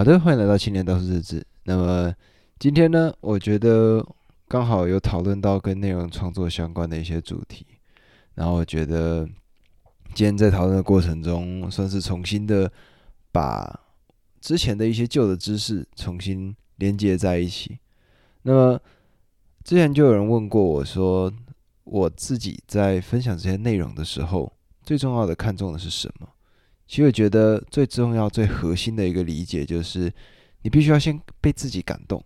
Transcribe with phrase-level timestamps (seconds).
[0.00, 1.46] 好的，欢迎来到青年道士日志。
[1.64, 2.10] 那么
[2.58, 4.02] 今天呢，我觉得
[4.48, 7.66] 刚好有讨论到跟内容创作相关的一些主题，
[8.34, 9.28] 然后我觉得
[10.14, 12.72] 今天在讨论的过程中，算是重新的
[13.30, 13.78] 把
[14.40, 17.78] 之前的一些旧的知识重新连接在一起。
[18.44, 18.80] 那么
[19.64, 21.30] 之前就有人问过我说，
[21.84, 24.50] 我自己在分享这些内容的时候，
[24.82, 26.26] 最重要的看重的是什么？
[26.90, 30.12] 其实我觉得最重要、最核心的一个理解就是，
[30.62, 32.20] 你必须要先被自己感动，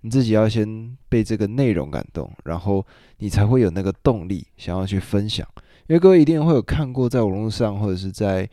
[0.00, 2.82] 你自己要先被这个内容感动，然后
[3.18, 5.46] 你才会有那个动力想要去分享。
[5.86, 8.48] 因为各位一定会有看过，在网络上或者是在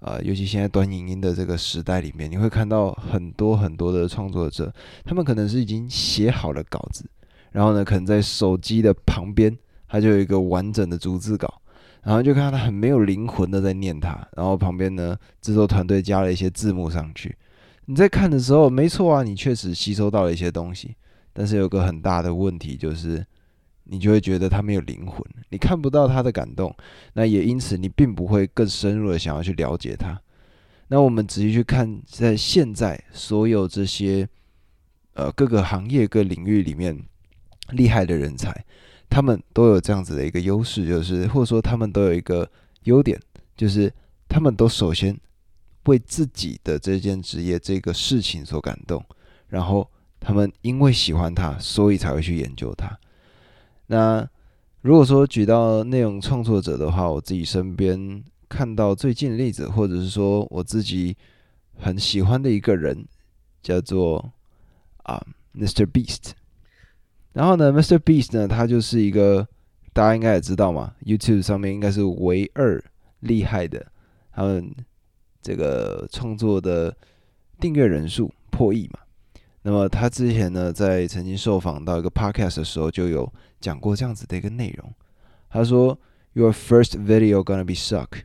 [0.00, 4.72] 呃，尤其现在短影音的这个时代里面，你会看到很多很多的创作者，
[5.04, 7.04] 他们可能是已经写好了稿子，
[7.52, 9.54] 然后呢，可能在手机的旁边，
[9.88, 11.60] 他就有一个完整的逐字稿。
[12.06, 17.36] 然后就看到他很没有灵魂的在念他，然后旁边呢制作团队加了一些字幕上去。
[17.86, 20.94] 你在看的时候，没错啊，你确实吸收到了一些东西，
[21.32, 23.26] 但是有个很大的问题就是，
[23.82, 26.72] 你就会觉得他没有灵魂，你看不到他的感动，
[27.14, 30.16] 那也因此你并不会更深入的想要去了解他。
[30.86, 34.28] 那我们仔细去看，在现在所有这些
[35.14, 36.96] 呃各个行业各领域里面
[37.70, 38.64] 厉害的人才。
[39.08, 42.48] 他们都有这样子的一个优势，就是或者说他们都有一个
[42.84, 43.18] 优点，
[43.56, 43.92] 就是
[44.28, 45.18] 他们都首先
[45.84, 49.04] 为自己的这件职业这个事情所感动，
[49.48, 49.88] 然后
[50.20, 52.98] 他们因为喜欢它，所以才会去研究它。
[53.86, 54.28] 那
[54.82, 61.16] 如果说举到内容创作者的话，我自己身边看到最近的例子，或者是说我自己
[61.78, 63.06] 很喜欢的一个人，
[63.62, 64.32] 叫做
[65.04, 65.86] 啊，Mr.
[65.86, 66.32] Beast。
[67.36, 67.98] 然后呢，Mr.
[67.98, 69.46] Beast 呢，他就是一个
[69.92, 72.82] 大家应该也知道嘛，YouTube 上面应该是唯二
[73.20, 73.84] 厉害的，
[74.32, 74.74] 他们
[75.42, 76.96] 这个创作的
[77.60, 79.00] 订阅人数破亿嘛。
[79.60, 84.90] 那么他之前呢，在曾经受访到一个 Podcast 的时候，就有讲过这样子的一个内容。
[85.50, 85.98] 他说
[86.32, 88.22] ：“Your first video gonna be suck。”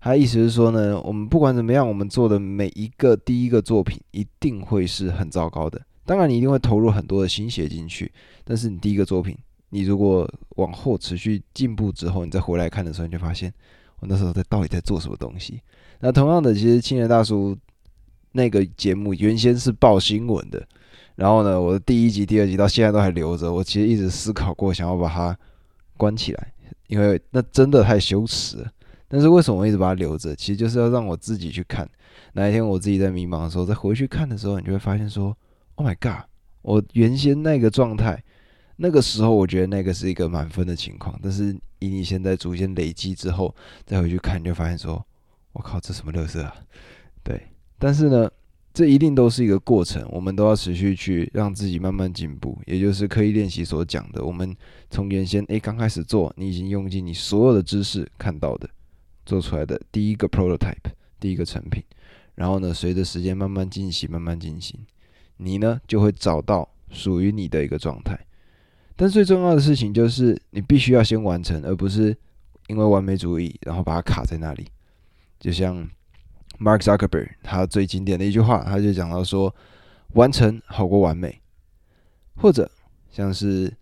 [0.00, 5.78] 他意思是说呢，我们不管怎么样，我们做的每一个第一个作品一定会是很糟糕的。
[6.10, 8.10] 当然，你一定会投入很多的心血进去。
[8.42, 9.38] 但是你第一个作品，
[9.68, 13.54] 你如果往后持续进步之后，你再回来看的时候，你就发现
[14.00, 15.60] 我那时候在到底在做什么东西。
[16.02, 17.56] 那同样的，其实青年大叔
[18.32, 20.66] 那个节目原先是报新闻的，
[21.14, 23.52] 然后呢，我的第一集、第二集到现在都还留着。
[23.52, 25.38] 我其实一直思考过，想要把它
[25.96, 26.52] 关起来，
[26.88, 28.68] 因为那真的太羞耻了。
[29.06, 30.34] 但是为什么我一直把它留着？
[30.34, 31.88] 其实就是要让我自己去看。
[32.32, 35.32] 哪一天我自己在迷茫的时候，再回去看的时候，你就会发现说。
[35.80, 36.26] Oh my god！
[36.60, 38.22] 我原先那个状态，
[38.76, 43.54] 那个时候我觉得那个是一个满分的情况，但是以你现在逐渐累积之后，
[43.86, 45.02] 再回去看，你就发现说，
[45.54, 46.54] 我靠，这什么乐色啊？
[47.24, 47.40] 对，
[47.78, 48.30] 但是呢，
[48.74, 54.54] 这一定都是一个过程，我们都要持续去让自己慢慢进步，也就是刻意练习所讲的，我们
[54.90, 58.68] 从原先诶刚开始做，你已经用尽你所有的知识看到的，
[59.24, 61.82] 做出来的第一个 prototype，第一个成品，
[62.34, 64.78] 然后呢，随着时间慢慢进行，慢慢进行。
[65.42, 68.18] 你呢就会找到属于你的一个状态，
[68.94, 72.14] 但最重要的事情就是你必须要先完成，而不是
[72.66, 74.66] 因为完美主义然后把它卡在那里。
[75.38, 75.88] 就像
[76.58, 79.54] Mark Zuckerberg 他最经典的一句话，他就讲到说
[80.12, 81.40] ：“完成好过完美。”
[82.36, 82.70] 或者
[83.10, 83.72] 像是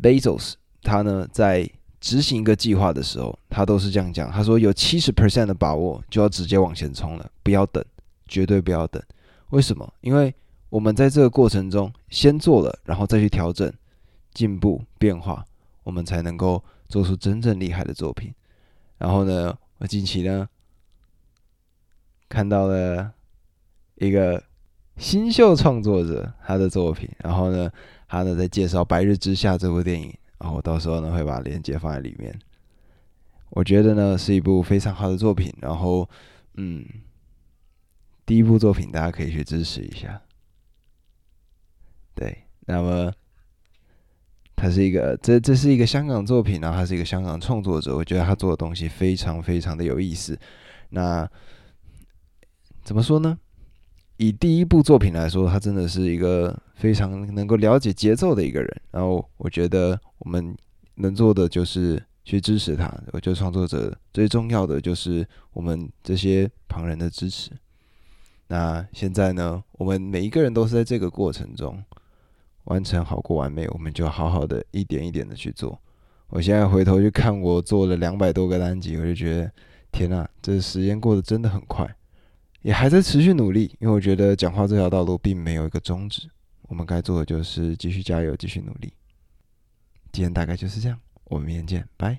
[0.00, 1.68] Bezos 他呢在
[2.00, 7.84] 执行一个计划的时候，他都是这样讲：“他说有七十 percent 的把握就要直接往前冲了，不要等，
[8.28, 9.02] 绝对不要等。”
[9.50, 9.92] 为什么？
[10.00, 10.34] 因为
[10.68, 13.72] 我们在这个过程中先做了，然后再去调整、
[14.34, 15.44] 进步、变化，
[15.84, 18.34] 我们才能够做出真正厉害的作品。
[18.98, 20.48] 然后呢，我近期呢
[22.28, 23.12] 看到了
[23.94, 24.42] 一个
[24.96, 27.70] 新秀创作者他的作品，然后呢，
[28.08, 32.36] 他呢在介绍《白日之下》这部电影，然后我到时候呢会把链接放在里面。
[33.50, 36.08] 我觉得呢是一部非常好的作品，然后
[36.54, 36.84] 嗯。
[38.26, 40.20] 第一部作品，大家可以去支持一下。
[42.14, 43.12] 对，那么
[44.56, 50.36] 他是一个，这这是一个香港作品，然后他是一个香港创作者，我觉得他做的东西非常非常的有意思。
[50.90, 51.28] 那
[52.82, 53.38] 怎么说呢？
[54.16, 58.82] 以第一部作品来说，他真的是一个非常能够了解节奏的一个人。
[58.90, 60.56] 然后我觉得我们
[60.94, 62.86] 能做的就是去支持他。
[63.12, 67.50] 我觉得创作者最重要的就是我们这些旁人的支持。
[68.48, 69.62] 那现在呢？
[69.72, 71.82] 我们每一个人都是在这个过程中
[72.64, 75.80] 完成好过完美，我们就好好的一点一点的去做。
[76.28, 79.52] 我现在回头去看我做了两百多个单集，我就觉得
[79.90, 81.88] 天呐，这时间过得真的很快。
[82.62, 86.28] 也还在持续努力，因为我觉得讲话这条道路并没有一个终止，
[86.62, 88.92] 我们该做的就是继续加油，继续努力。
[90.10, 92.18] 今天大概就是这样，我们明天见，拜。